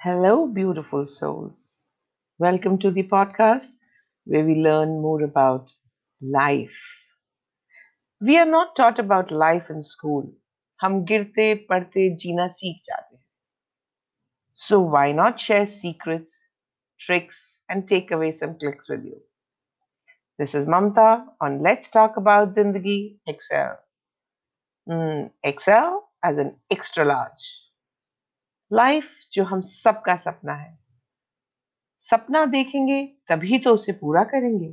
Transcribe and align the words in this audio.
Hello, 0.00 0.46
beautiful 0.46 1.04
souls. 1.04 1.90
Welcome 2.38 2.78
to 2.78 2.90
the 2.90 3.02
podcast 3.02 3.68
where 4.24 4.44
we 4.44 4.54
learn 4.54 5.02
more 5.02 5.22
about 5.22 5.72
life. 6.22 6.82
We 8.20 8.38
are 8.38 8.46
not 8.46 8.76
taught 8.76 8.98
about 8.98 9.30
life 9.30 9.70
in 9.70 9.82
school. 9.82 10.32
हम 10.82 11.04
गिरते 11.04 11.54
पढ़ते 11.70 12.08
जीना 12.22 12.48
सीख 12.48 12.82
जाते 12.84 13.16
हैं. 13.16 13.24
So 14.52 14.80
why 14.80 15.12
not 15.12 15.38
share 15.40 15.66
secrets, 15.66 16.48
tricks, 16.98 17.60
and 17.68 17.86
take 17.88 18.10
away 18.10 18.32
some 18.32 18.58
clicks 18.58 18.88
with 18.88 19.04
you? 19.04 19.20
This 20.38 20.54
is 20.54 20.66
Mamta 20.66 21.26
on 21.40 21.62
Let's 21.62 21.90
Talk 21.90 22.16
About 22.16 22.54
Zindagi 22.54 23.18
XL. 23.28 23.76
Mm, 24.88 25.30
XL 25.44 26.00
as 26.22 26.38
an 26.38 26.56
extra 26.70 27.04
large. 27.04 27.66
Life 28.71 29.09
जो 29.33 29.43
हम 29.43 29.61
सबका 29.61 30.15
सपना 30.15 30.53
है। 30.53 30.77
सपना 32.03 32.45
देखेंगे, 32.45 33.05
तभी 33.29 33.59
तो 33.59 33.73
उसे 33.73 33.91
पूरा 33.93 34.23
करेंगे। 34.23 34.67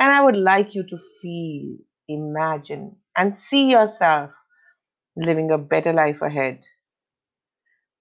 And 0.00 0.10
I 0.10 0.20
would 0.20 0.36
like 0.36 0.76
you 0.76 0.82
to 0.82 0.96
feel 0.96 2.14
imagine 2.14 2.90
and 3.18 3.34
see 3.34 3.60
yourself 3.86 4.34
living 5.16 5.50
a 5.50 5.56
better 5.72 5.94
life 5.94 6.22
ahead 6.24 6.64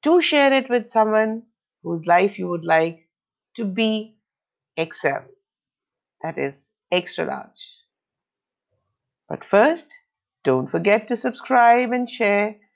to 0.04 0.20
share 0.22 0.54
it 0.54 0.72
with 0.72 0.86
someone 0.88 1.42
whose 1.86 2.08
life 2.08 2.40
you 2.40 2.48
would 2.48 2.66
like 2.66 3.06
to 3.56 3.66
be 3.74 3.90
XL 4.78 5.20
that 6.22 6.38
is 6.38 6.62
extra 6.92 7.26
large 7.26 7.66
but 9.30 9.44
first 9.44 10.00
don't 10.46 10.70
forget 10.70 11.08
to 11.10 11.16
subscribe 11.16 11.94
and 11.94 12.08
share 12.08 12.67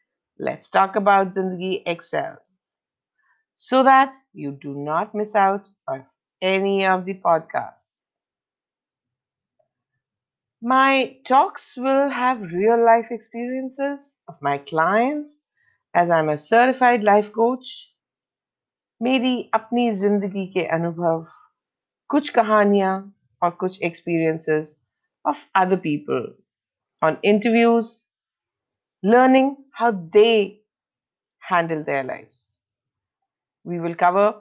let's 0.41 0.69
talk 0.69 0.97
about 0.97 1.34
Zindagi 1.34 1.83
XL 2.02 2.36
so 3.56 3.83
that 3.83 4.14
you 4.33 4.52
do 4.52 4.75
not 4.75 5.14
miss 5.14 5.34
out 5.34 5.69
on 5.89 6.05
any 6.42 6.86
of 6.86 7.05
the 7.05 7.14
podcasts. 7.14 8.05
My 10.62 11.16
talks 11.27 11.77
will 11.77 12.08
have 12.08 12.52
real 12.52 12.84
life 12.84 13.06
experiences 13.11 14.16
of 14.28 14.34
my 14.41 14.58
clients 14.58 15.41
as 15.94 16.11
I'm 16.11 16.28
a 16.28 16.39
certified 16.39 17.05
life 17.05 17.33
coach. 17.33 17.92
मेरी 19.02 19.50
अपनी 19.55 19.91
जिंदगी 20.00 20.47
के 20.52 20.64
अनुभव 20.75 21.27
कुछ 22.08 22.28
कहानियां 22.28 22.92
और 23.42 23.50
कुछ 23.50 23.78
experiences 23.83 24.77
of 25.25 25.36
other 25.55 25.77
people 25.77 26.22
on 27.02 27.19
interviews 27.22 28.06
learning 29.03 29.57
how 29.71 29.91
they 29.91 30.61
handle 31.39 31.83
their 31.83 32.03
lives. 32.03 32.57
We 33.66 33.80
will 33.80 33.95
cover 33.95 34.35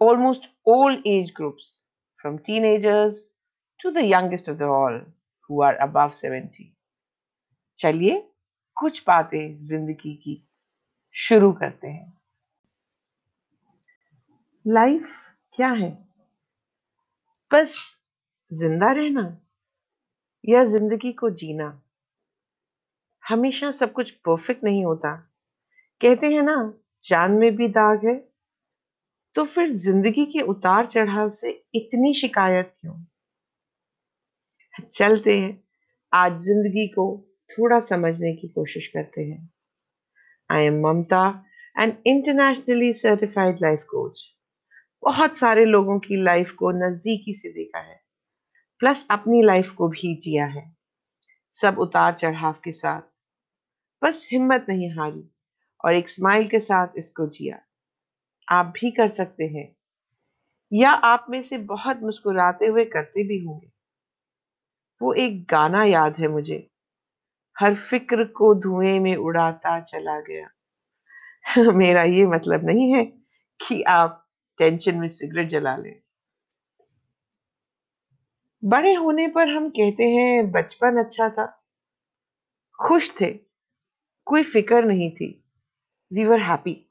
almost 0.00 0.48
all 0.64 0.96
age 1.04 1.34
groups, 1.34 1.82
from 2.16 2.38
teenagers 2.38 3.32
to 3.80 3.90
the 3.90 4.04
youngest 4.04 4.48
of 4.48 4.58
them 4.58 4.70
all, 4.70 5.00
who 5.48 5.62
are 5.62 5.76
above 5.80 6.14
70. 6.14 6.72
चलिए 7.78 8.32
कुछ 8.76 9.02
बातें 9.06 9.56
ज़िंदगी 9.68 10.14
की 10.24 10.42
शुरू 11.14 11.52
करते 11.52 11.88
हैं 11.88 12.12
लाइफ 14.66 15.12
क्या 15.56 15.68
है 15.70 15.90
बस 17.52 17.76
ज़िंदा 18.52 18.90
रहना 18.92 19.24
या 20.48 20.64
ज़िंदगी 20.64 21.12
को 21.12 21.30
जीना 21.42 21.68
हमेशा 23.30 23.70
सब 23.70 23.92
कुछ 23.92 24.10
परफेक्ट 24.10 24.64
नहीं 24.64 24.84
होता। 24.84 25.14
कहते 26.00 26.26
हैं 26.26 26.42
ना, 26.42 26.74
चाँद 27.04 27.30
में 27.30 27.56
भी 27.56 27.68
दाग 27.68 28.06
है। 28.06 28.28
तो 29.34 29.44
फिर 29.44 29.70
ज़िंदगी 29.70 30.24
के 30.26 30.40
उतार 30.40 30.86
चढ़ाव 30.86 31.28
से 31.28 31.64
इतनी 31.74 32.14
शिकायत 32.14 32.74
क्यों? 32.80 33.04
चलते 34.92 35.38
हैं। 35.38 35.64
आज 36.14 36.32
ज़िंदगी 36.32 36.86
को 36.86 37.28
थोड़ा 37.50 37.80
समझने 37.80 38.34
की 38.34 38.48
कोशिश 38.48 38.88
करते 38.88 39.22
हैं। 39.22 39.50
I 40.50 40.64
am 40.64 40.80
Mamta 40.80 41.44
an 41.80 41.96
internationally 42.06 42.92
certified 42.92 43.58
life 43.62 43.82
coach 43.82 44.36
बहुत 45.02 45.36
सारे 45.36 45.64
लोगों 45.64 45.98
की 45.98 46.22
लाइफ 46.22 46.52
को 46.52 46.70
नजदीकी 46.70 47.34
से 47.34 47.48
देखा 47.48 47.78
है। 47.78 48.00
प्लस 48.78 49.06
अपनी 49.10 49.42
लाइफ 49.42 49.70
को 49.70 49.88
भी 49.88 50.14
जिया 50.16 50.46
है। 50.46 50.76
सब 51.50 51.78
उतार 51.78 52.14
चढ़ाव 52.14 52.52
के 52.52 52.72
साथ। 52.72 53.15
बस 54.06 54.28
हिम्मत 54.32 54.66
नहीं 54.68 54.90
हारी 54.90 55.30
और 55.84 55.94
एक 55.94 56.08
स्माइल 56.08 56.48
के 56.48 56.60
साथ 56.60 56.88
इसको 56.96 57.26
जिया। 57.26 57.58
आप 58.48 58.66
भी 58.66 58.90
कर 58.90 59.08
सकते 59.08 59.44
हैं। 59.44 59.76
या 60.72 60.90
आप 60.90 61.26
में 61.30 61.42
से 61.42 61.58
बहुत 61.58 62.00
मुस्कुराते 62.02 62.66
हुए 62.66 62.84
करते 62.84 63.24
भी 63.28 63.44
होंगे। 63.44 63.70
वो 65.02 65.12
एक 65.12 65.46
गाना 65.50 65.84
याद 65.84 66.16
है 66.16 66.28
मुझे। 66.28 66.70
हर 67.60 67.74
फ़िक्र 67.74 68.24
को 68.24 68.54
धुएँ 68.54 68.98
में 68.98 69.16
उड़ाता 69.16 69.80
चला 69.80 70.20
गया। 70.20 70.48
मेरा 71.72 72.02
ये 72.02 72.26
मतलब 72.26 72.64
नहीं 72.64 72.92
है 72.94 73.04
कि 73.68 73.82
आप 73.82 74.28
टेंशन 74.58 74.94
में 74.94 75.08
सिगरेट 75.08 75.48
जला 75.48 75.76
लें। 75.76 76.00
बड़े 78.64 78.94
होने 78.94 79.28
पर 79.28 79.48
हम 79.48 79.68
कहते 79.68 80.04
हैं, 80.04 80.50
बचपन 80.50 80.96
अच्छा 80.96 81.28
था। 81.28 81.62
खुश 82.80 83.12
थे 83.20 83.45
कोई 84.26 84.42
फ़िक्र 84.42 84.84
नहीं 84.84 85.10
थी। 85.10 85.44
We 86.12 86.24
were 86.24 86.40
happy 86.40 86.90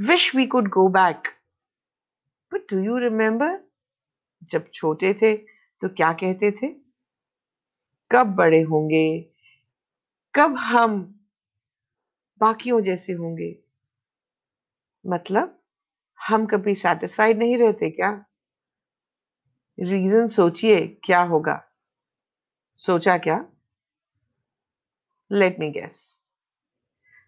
wish 0.00 0.36
we 0.36 0.46
could 0.46 0.68
go 0.68 0.88
back 0.88 1.28
but 2.52 2.60
do 2.74 2.78
you 2.78 2.98
remember 2.98 3.60
जब 4.42 4.70
छोटे 4.70 5.14
थे 5.14 5.36
तो 5.80 5.88
क्या 5.88 6.12
कहते 6.12 6.50
थे? 6.50 6.66
कब 8.10 8.26
बड़े 8.26 8.62
होंगे? 8.62 9.20
कब 10.34 10.56
हम 10.56 11.00
बाकियों 12.40 12.80
जैसे 12.80 13.12
होंगे? 13.12 13.64
मतलब 15.06 15.62
हम 16.28 16.46
कभी 16.46 16.74
सेटिस्फाइड 16.74 17.38
नहीं 17.38 17.58
रहते 17.58 17.90
क्या? 17.90 18.24
रीजन 19.80 20.26
सोचिए, 20.26 20.86
क्या 21.04 21.22
होगा? 21.22 21.62
सोचा 22.74 23.18
क्या? 23.18 23.49
लेट 25.30 25.58
मी 25.60 25.70
गेस 25.70 25.98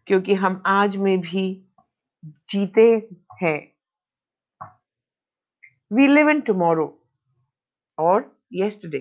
क्योंकि 0.06 0.34
हम 0.34 0.62
आज 0.66 0.96
में 0.96 1.20
भी 1.20 1.44
जीते 2.50 2.86
हैं। 3.42 3.58
वी 5.90 6.06
लिव 6.06 6.30
इन 6.30 6.40
टुमारो 6.40 6.86
और 7.98 8.40
यस्टरडे 8.54 8.98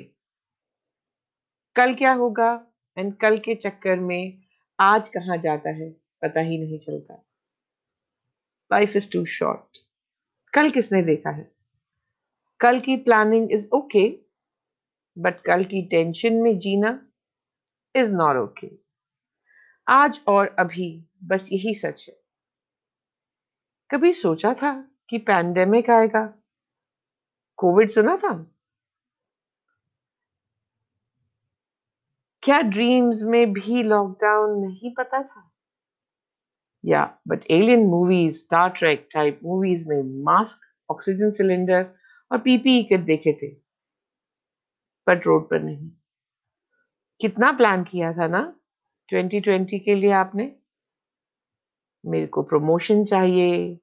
कल 1.75 1.93
क्या 1.93 2.11
होगा 2.13 2.49
एंड 2.97 3.15
कल 3.17 3.37
के 3.37 3.55
चक्कर 3.55 3.99
में 3.99 4.41
आज 4.79 5.09
कहा 5.09 5.35
जाता 5.35 5.69
है 5.69 5.89
पता 6.21 6.39
ही 6.39 6.57
नहीं 6.57 6.77
चलता। 6.79 7.13
लाइफ 8.71 8.95
इज़ 8.95 9.11
टू 9.11 9.23
शॉर्ट 9.25 9.77
कल 10.53 10.69
किसने 10.69 11.01
देखा 11.03 11.29
है? 11.29 11.51
कल 12.59 12.79
की 12.79 12.97
प्लानिंग 12.97 13.51
इज़ 13.51 13.67
ओके 13.73 14.07
बट 15.17 15.41
कल 15.41 15.63
की 15.63 15.81
टेंशन 15.87 16.33
में 16.33 16.57
जीना 16.59 16.99
इज़ 17.95 18.13
नॉट 18.13 18.37
ओके 18.37 18.67
आज 19.91 20.21
और 20.27 20.55
अभी, 20.59 21.09
बस 21.23 21.49
यही 21.51 21.73
सच 21.73 22.05
है। 22.09 22.15
कभी 23.89 24.13
सोचा 24.13 24.53
था 24.53 24.87
कि 25.09 25.17
पैंडेमिक 25.17 25.89
आएगा? 25.89 26.33
कोविड 27.57 27.89
सुना 27.89 28.17
था? 28.17 28.51
क्या 32.43 32.61
ड्रीम्स 32.61 33.21
में 33.23 33.53
भी 33.53 33.83
लॉकडाउन 33.83 34.59
नहीं 34.59 34.93
पता 34.93 35.23
था? 35.23 35.51
या 36.85 37.17
but 37.27 37.39
alien 37.51 37.87
movies 37.87 38.39
Star 38.39 38.69
Trek 38.69 39.09
type 39.13 39.39
movies 39.43 39.89
में 39.89 40.23
मास्क 40.23 40.59
ऑक्सीजन 40.91 41.31
सिलेंडर 41.31 41.95
और 42.31 42.37
पीपीई 42.37 42.83
किट 42.83 42.99
देखे 42.99 43.33
थे। 43.33 43.47
बट 45.07 45.27
रोड 45.27 45.49
पर 45.49 45.59
नहीं। 45.59 45.91
कितना 47.21 47.51
प्लान 47.51 47.83
किया 47.83 48.13
था 48.13 48.27
ना? 48.27 48.55
2020 49.11 49.79
के 49.79 49.95
लिए 49.95 50.11
आपने? 50.11 50.51
मेरे 52.03 52.27
को 52.27 52.41
प्रमोशन 52.43 53.03
चाहिए 53.05 53.75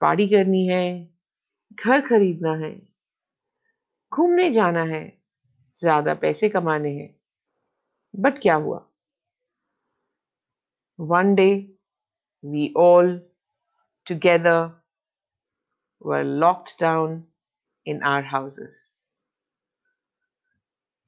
पार्टी 0.00 0.28
करनी 0.28 0.66
है, 0.66 0.84
घर 1.74 2.00
खरीदना 2.00 2.54
है, 2.54 2.72
घूमने 4.12 4.50
जाना 4.50 4.82
है, 4.82 5.02
ज़्यादा 5.76 6.14
पैसे 6.14 6.48
कमाने 6.48 6.90
हैं। 6.90 7.14
बट 8.14 8.38
क्या 8.38 8.54
हुआ? 8.54 8.86
One 10.98 11.34
day 11.34 11.50
we 12.44 12.72
all 12.76 13.18
together 14.06 14.80
were 16.02 16.22
locked 16.24 16.80
down 16.80 17.22
in 17.86 18.02
our 18.02 18.24
houses 18.24 18.78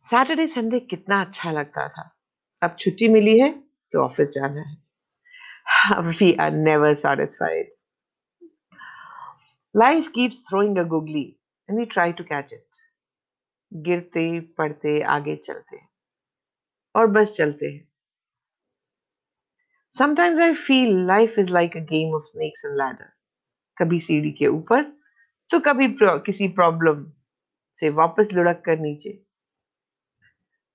Saturday 0.07 0.47
Sunday 0.47 0.81
कितना 0.81 1.21
अच्छा 1.21 1.53
लगता 1.53 1.89
था। 1.89 2.13
अब 2.63 2.77
छुट्टी 2.81 3.09
मिली 3.09 3.39
है 3.39 3.53
तो 3.93 4.05
ऑफ़िस 4.05 4.31
जाना 4.31 4.61
है। 4.61 4.77
We 6.09 6.33
are 6.35 6.51
never 6.51 6.95
satisfied 6.95 7.71
Life 9.75 10.09
keeps 10.15 10.39
throwing 10.47 10.75
a 10.81 10.83
googly 10.89 11.21
and 11.69 11.79
we 11.81 11.85
try 11.93 12.11
to 12.17 12.25
catch 12.25 12.51
it. 12.53 12.79
गिरते 13.73 14.25
पड़ते 14.59 15.01
आगे 15.03 15.37
चलते। 15.37 15.79
और 16.95 17.07
बस 17.07 17.35
चलते 17.37 17.67
हैं। 17.67 17.89
Sometimes 19.97 20.41
I 20.41 20.51
feel 20.67 20.93
life 21.13 21.39
is 21.39 21.51
like 21.51 21.79
a 21.81 21.85
game 21.93 22.13
of 22.19 22.29
snakes 22.33 22.65
and 22.65 22.79
ladder. 22.81 23.09
कभी 23.79 24.01
सीढ़ी 24.01 24.33
के 24.33 24.47
ऊपर 24.47 24.83
तो 25.51 25.61
कभी 25.61 25.89
किसी 26.03 26.49
प्रॉब्लम 26.49 27.05
से 27.79 27.91
वापस 27.91 28.33
लुढ़क 28.33 28.63
कर 28.67 28.79
नीचे। 28.79 29.19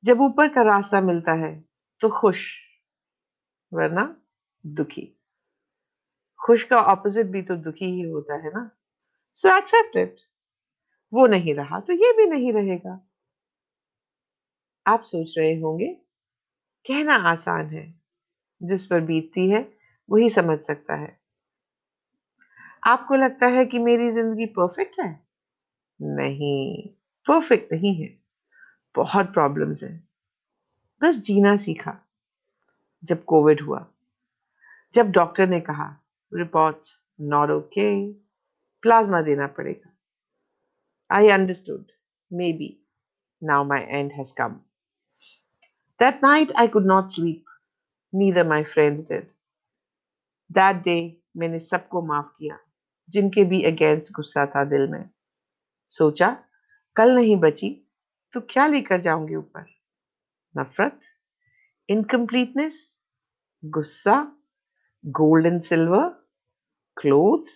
जब 0.03 0.21
ऊपर 0.21 0.47
का 0.53 0.61
रास्ता 0.61 1.01
मिलता 1.01 1.33
है 1.45 1.66
तो 2.01 2.09
खुश, 2.09 2.61
वरना 3.71 4.15
दुखी। 4.65 5.13
खुश 6.39 6.63
का 6.63 6.81
ऑपोजिट 6.81 7.25
भी 7.25 7.41
तो 7.41 7.55
दुखी 7.55 7.85
ही 7.85 8.01
होता 8.01 8.35
है 8.35 8.49
ना। 8.49 8.69
सो 9.33 9.57
एक्सेप्ट 9.57 9.97
इट 9.97 10.15
वो 11.13 11.27
नहीं 11.27 11.55
रहा 11.55 11.79
तो 11.79 11.93
ये 11.93 12.13
भी 12.13 12.25
नहीं 12.25 12.53
रहेगा। 12.53 12.99
आप 14.85 15.03
सोच 15.03 15.37
रहे 15.37 15.59
होंगे, 15.59 15.87
कहना 16.85 17.15
आसान 17.15 17.69
है, 17.69 18.01
जिस 18.61 18.85
पर 18.85 19.01
बीतती 19.01 19.49
है, 19.49 19.73
वही 20.09 20.29
समझ 20.29 20.59
सकता 20.59 20.95
है। 20.95 21.17
आपको 22.83 23.15
लगता 23.15 23.47
है 23.47 23.65
कि 23.65 23.79
मेरी 23.79 24.09
ज़िंदगी 24.09 24.45
परफेक्ट 24.45 24.99
है? 24.99 25.25
नहीं 25.99 26.87
परफेक्ट 27.27 27.73
नहीं 27.73 27.95
है। 27.95 28.17
बहुत 28.95 29.33
प्रॉब्लम्स 29.33 29.83
हैं। 29.83 30.06
बस 31.01 31.15
जीना 31.17 31.55
सीखा, 31.57 31.95
जब 33.03 33.23
कोविड 33.25 33.61
हुआ। 33.61 33.85
जब 34.93 35.11
डॉक्टर 35.11 35.47
ने 35.49 35.59
कहा 35.61 35.85
रिपोर्ट 36.31 36.87
नॉट 37.23 37.49
ओके 37.49 37.89
प्लाज्मा 38.83 39.21
देना 39.21 39.47
पड़ेगा। 39.47 39.91
I 41.09 41.29
understood 41.29 41.91
maybe 42.53 42.69
now 43.41 43.63
my 43.65 43.81
end 43.81 44.11
has 44.11 44.33
come 44.33 44.59
that 45.99 46.23
night 46.23 46.51
I 46.59 46.67
could 46.67 46.85
not 46.85 47.11
sleep 47.11 47.45
neither 48.13 48.47
my 48.47 48.63
friends 48.65 49.07
did 49.09 49.31
that 50.49 50.83
day 50.83 50.97
मैंने 51.37 51.59
सबको 51.59 52.01
माफ़ 52.03 52.27
किया, 52.37 52.59
जिनके 53.09 53.43
भी 53.43 53.63
अगेंस्ट 53.63 54.13
गुस्सा 54.13 54.45
था 54.45 54.63
दिल 54.65 54.87
में। 54.87 55.09
सोचा, 55.91 56.37
कल 56.95 57.15
नहीं 57.15 57.39
बची 57.39 57.69
तो 58.33 58.41
क्या 58.43 58.67
लेकर 58.67 59.01
जाऊँगी 59.01 59.35
ऊपर? 59.35 59.76
नफरत 60.57 60.99
इनकम्प्लीटनेस 61.89 62.79
गुस्सा 63.63 64.15
gold 65.03 65.45
and 65.45 65.61
silver 65.61 66.07
clothes 66.97 67.55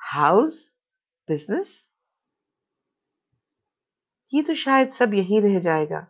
house 0.00 0.58
business 1.28 1.74
ये 4.32 4.42
तो 4.42 4.54
शायद 4.54 4.90
सब 4.92 5.14
यहीं 5.14 5.40
रह 5.40 5.58
जाएगा। 5.60 6.06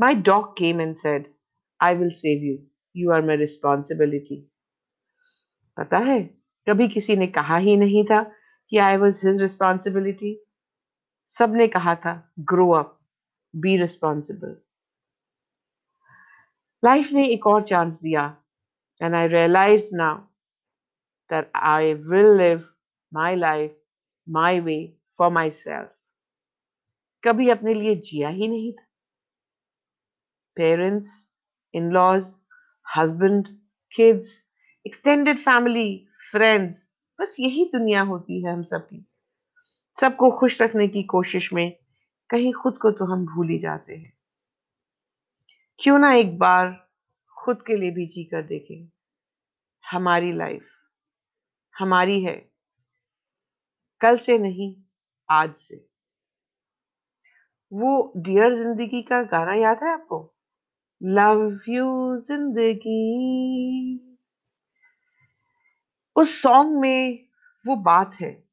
My 0.00 0.14
dog 0.22 0.52
came 0.58 0.80
and 0.80 0.96
said 0.96 1.28
I 1.80 1.94
will 1.94 2.10
save 2.14 2.44
you 2.44 2.56
you 2.96 3.10
are 3.12 3.22
my 3.26 3.36
responsibility 3.36 4.40
पता 5.76 5.98
है, 5.98 6.22
कभी 6.66 6.88
किसी 6.88 7.16
ने 7.16 7.26
कहा 7.26 7.56
ही 7.56 7.76
नहीं 7.76 8.04
था 8.04 8.22
कि 8.72 8.78
आई 8.78 8.96
वॉज़ 8.96 9.26
हिज 9.26 9.40
रिस्पॉन्सिबिलिटी 9.42 10.36
सबने 11.32 11.66
कहा 11.68 11.94
था 11.94 12.14
grow 12.50 12.70
up 12.72 12.95
be 13.56 13.76
responsible 13.76 14.56
life 16.84 17.12
ने 17.12 17.28
एक 17.28 17.46
और 17.46 17.62
चांस 17.62 17.94
दिया 17.94 18.42
and 19.02 19.14
I 19.14 19.28
realize 19.28 19.88
now 19.92 20.18
that 21.30 21.50
I 21.56 21.94
will 21.94 22.36
live 22.36 22.68
my 23.14 23.36
life 23.36 23.82
my 24.28 24.60
way 24.60 24.98
for 25.18 25.30
myself 25.50 25.92
कभी 27.24 27.48
अपने 27.48 27.74
लिए 27.74 27.96
जिया 27.96 28.28
ही 28.28 28.48
नहीं 28.48 28.72
था। 28.72 28.86
Parents 30.56 31.36
in 31.74 31.90
laws 31.90 32.34
husband 32.96 33.48
kids 33.96 34.42
extended 34.86 35.38
family 35.38 36.08
friends 36.30 36.92
बस 37.20 37.36
यही 37.40 37.64
दुनिया 37.64 38.02
होती 38.02 38.44
है 38.44 38.52
हम 38.52 38.62
सबकी 38.62 39.06
सबको 40.00 40.30
खुश 40.30 40.62
रखने 40.62 40.88
की 40.88 41.02
कोशिश 41.02 41.52
में 41.52 41.85
कहीं 42.30 42.52
खुद 42.52 42.78
को 42.78 42.90
तो 42.90 43.04
हम 43.04 43.26
भूल 43.26 43.48
ही 43.48 43.58
जाते 43.58 43.96
हैं। 43.96 44.12
क्यों 45.80 45.98
ना 45.98 46.12
एक 46.12 46.38
बार 46.38 46.88
खुद 47.36 47.62
के 47.62 47.76
लिए 47.76 47.90
भी 47.90 48.06
जी 48.06 48.24
कर 48.24 48.42
देखें। 48.42 48.88
हमारी 49.92 50.32
लाइफ 50.32 50.68
हमारी 51.80 52.22
है। 52.22 52.50
कल 54.00 54.18
से 54.18 54.38
नहीं, 54.38 54.74
आज 55.30 55.54
से। 55.54 55.86
वो 57.72 58.12
डियर 58.16 58.52
ज़िंदगी 58.52 59.02
का 59.02 59.22
गाना 59.22 59.54
याद 59.54 59.78
है 59.82 59.92
आपको? 59.92 60.34
लव 61.02 61.60
यू 61.68 62.16
ज़िंदगी। 62.16 62.96
उस 66.16 66.42
सॉन्ग 66.42 66.80
में 66.80 67.28
वो 67.66 67.76
बात 67.76 68.14
है 68.14 68.44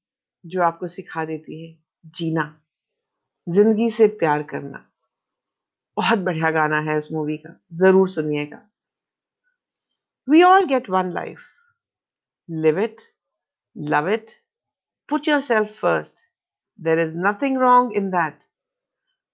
जो 0.45 0.61
आपको 0.63 0.87
सिखा 0.87 1.25
देती 1.25 1.67
है, 1.67 1.77
जीना। 2.05 2.62
ज़िंदगी 3.47 3.89
से 3.89 4.07
प्यार 4.07 4.43
करना। 4.43 4.85
बहुत 5.97 6.19
बढ़िया 6.19 6.51
गाना 6.51 6.79
है 6.81 6.97
उस 6.97 7.11
मूवी 7.11 7.37
का, 7.37 7.55
ज़रूर 7.73 8.09
सुनिएगा। 8.09 8.61
We 10.27 10.43
all 10.43 10.65
get 10.65 10.89
one 10.89 11.11
life 11.11 11.39
live 12.49 12.79
it 12.79 13.01
love 13.77 14.09
it 14.09 14.31
put 15.09 15.27
yourself 15.41 15.73
first 15.79 16.19
there 16.79 16.99
is 16.99 17.13
nothing 17.17 17.57
wrong 17.57 17.93
in 17.93 18.09
that 18.09 18.43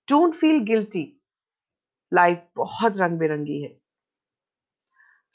don't 0.08 0.34
feel 0.34 0.60
guilty 0.64 1.06
life 2.12 2.44
बहुत 2.56 2.98
रंग 2.98 3.20
बिरंगी 3.20 3.62
है। 3.62 3.78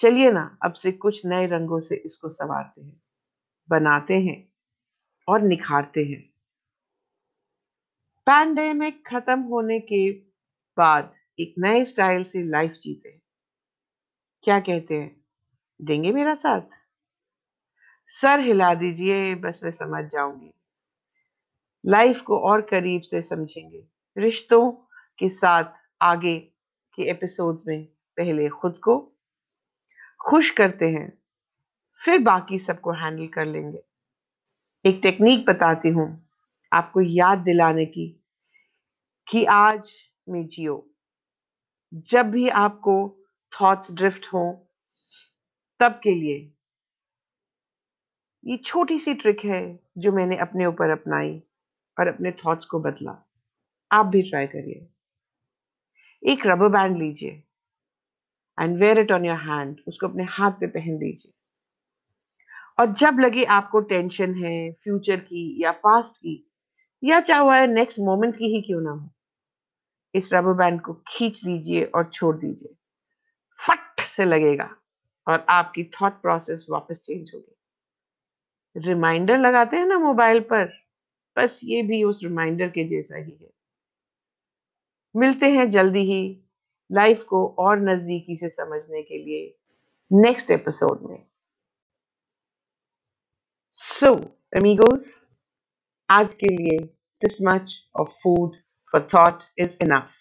चलिए 0.00 0.30
ना, 0.32 0.58
अब 0.64 0.72
से 0.72 0.92
कुछ 0.92 1.24
नए 1.26 1.46
रंगों 1.46 1.80
से 1.80 1.96
इसको 1.96 2.28
संवारते 2.28 2.80
हैं। 2.80 3.00
बनाते 3.68 4.20
हैं 4.20 4.48
और 5.28 5.42
निखारते 5.42 6.04
हैं। 6.04 6.33
पैंडेमिक 8.26 9.06
खत्म 9.06 9.40
होने 9.40 9.80
के 9.80 10.12
बाद 10.76 11.12
एक 11.40 11.54
नए 11.58 11.84
स्टाइल 11.84 12.24
से 12.24 12.42
लाइफ 12.42 12.72
जीते 12.72 13.20
क्या 14.42 14.60
कहते 14.60 14.94
हैं? 14.94 15.24
देंगे 15.82 16.12
मेरा 16.12 16.34
साथ? 16.34 16.60
सर 18.08 18.40
हिला 18.40 18.74
दीजिए, 18.74 19.34
बस 19.34 19.60
मैं 19.64 19.70
समझ 19.70 20.04
जाऊँगी। 20.12 20.52
लाइफ 21.86 22.20
को 22.20 22.38
और 22.38 22.62
करीब 22.62 23.02
से 23.02 23.22
समझेंगे। 23.22 23.86
रिश्तों 24.18 24.72
के 25.18 25.28
साथ 25.28 25.64
आगे 26.02 26.38
के 26.94 27.10
एपिसोड्स 27.10 27.62
में 27.66 27.84
पहले 28.16 28.48
खुद 28.48 28.76
को 28.76 29.16
खुश 30.20 30.50
करते 30.50 30.88
हैं, 30.88 31.18
फिर 31.96 32.18
बाकी 32.18 32.58
सबको 32.58 32.92
हैंडल 32.92 33.26
कर 33.26 33.46
लेंगे। 33.46 33.82
एक 34.84 35.00
टेक्निक 35.02 35.46
बताती 35.46 35.88
हूँ। 35.88 36.33
आपको 36.74 37.00
याद 37.00 37.38
दिलाने 37.38 37.86
की 37.86 38.08
कि 39.28 39.44
आज 39.44 39.92
में 40.28 40.46
जियो 40.46 40.90
जब 41.92 42.26
भी 42.26 42.48
आपको 42.48 42.94
थॉट्स 43.52 43.92
ड्रिफ्ट 43.92 44.26
हो, 44.26 44.70
तब 45.80 46.00
के 46.02 46.14
लिए 46.14 46.50
ये 48.44 48.56
छोटी 48.56 48.98
सी 48.98 49.14
ट्रिक 49.14 49.44
है 49.44 49.80
जो 49.98 50.12
मैंने 50.12 50.36
अपने 50.36 50.66
ऊपर 50.66 50.90
अपनाई 50.90 51.42
और 52.00 52.06
अपने 52.06 52.32
थॉट्स 52.32 52.66
को 52.66 52.80
बदला। 52.80 53.12
आप 53.90 54.06
भी 54.06 54.22
ट्राई 54.22 54.46
करिए। 54.46 54.86
एक 56.22 56.46
रबर 56.46 56.68
बैंड 56.68 56.96
लीजिए 56.98 57.42
and 58.58 58.78
wear 58.78 58.98
it 58.98 59.12
on 59.12 59.24
your 59.24 59.36
hand 59.36 59.80
उसको 59.88 60.08
अपने 60.08 60.24
हाथ 60.24 60.50
पे 60.50 60.66
पहन 60.66 60.98
लीजिए। 60.98 61.32
और 62.78 62.92
जब 62.92 63.20
लगे 63.20 63.44
आपको 63.44 63.80
टेंशन 63.80 64.34
है 64.34 64.72
फ्यूचर 64.72 65.20
की 65.20 65.62
या 65.62 65.72
पास्ट 65.72 66.20
की 66.20 66.53
या 67.04 67.20
चाहे 67.20 67.40
वह 67.40 67.66
नेक्स्ट 67.66 67.98
मोमेंट 67.98 68.36
की 68.36 68.44
ही 68.44 68.62
क्यों 68.62 68.80
ना 68.80 68.90
हो। 68.90 69.10
इस 70.14 70.32
रबर 70.32 70.52
बैंड 70.52 70.80
को 70.80 70.94
खींच 71.08 71.44
लीजिए 71.44 71.84
और 71.84 72.10
छोड़ 72.10 72.36
दीजिए। 72.36 72.74
फट 73.68 74.00
से 74.00 74.24
लगेगा 74.24 74.76
और 75.28 75.46
आपकी 75.48 75.84
थॉट 75.84 76.12
प्रोसेस 76.12 76.66
वापस 76.70 77.02
चेंज 77.06 77.30
होगी। 77.34 77.56
रिमाइंडर 78.76 79.38
लगाते 79.38 79.76
हैं 79.76 79.86
ना 79.86 79.98
मोबाइल 79.98 80.40
पर। 80.40 80.84
बस 81.36 81.60
ये 81.64 81.82
भी 81.82 82.04
उस 82.04 82.22
रिमाइंडर 82.22 82.68
के 82.68 82.84
जैसा 82.84 83.16
ही 83.16 83.38
है। 83.42 83.50
मिलते 85.16 85.50
हैं 85.50 85.70
जल्दी 85.70 86.00
ही 86.00 86.40
लाइफ 86.92 87.22
को 87.22 87.56
और 87.58 87.80
नजदीकी 87.80 88.36
से 88.36 88.48
समझने 88.48 89.02
के 89.02 89.18
लिए 89.18 89.58
नेक्स्ट 90.12 90.50
एपिसोड 90.50 91.10
में। 91.10 91.26
सो 93.72 94.14
amigos 94.56 95.23
आज 96.09 96.33
के 96.43 96.55
लिए 96.55 96.77
this 97.23 97.39
much 97.49 97.75
of 98.01 98.11
food 98.23 98.57
for 98.91 99.01
thought 99.13 99.45
is 99.65 99.75
enough 99.87 100.19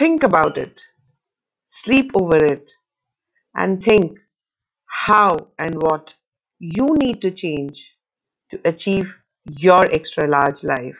think 0.00 0.26
about 0.28 0.58
it 0.64 0.82
sleep 1.80 2.10
over 2.22 2.40
it 2.52 2.72
and 3.54 3.82
think 3.84 4.18
how 4.86 5.30
and 5.58 5.82
what 5.82 6.14
you 6.58 6.86
need 7.02 7.20
to 7.22 7.30
change 7.30 7.82
to 8.50 8.60
achieve 8.64 9.12
your 9.50 9.82
extra 9.92 10.28
large 10.28 10.62
life. 10.64 10.98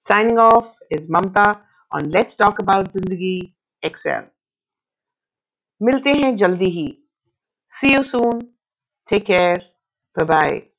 Signing 0.00 0.38
off 0.38 0.76
is 0.90 1.08
Mamta 1.08 1.60
on 1.92 2.10
Let's 2.10 2.34
Talk 2.34 2.58
About 2.58 2.90
Zindagi 2.92 3.52
XL. 3.82 4.28
मिलते 5.82 6.12
हैं 6.12 6.34
जल्दी 6.36 6.70
ही 6.78 6.88
See 7.70 7.92
you 7.92 8.02
soon. 8.02 8.40
Take 9.06 9.26
care. 9.26 9.58
Bye 10.16 10.24
bye. 10.24 10.71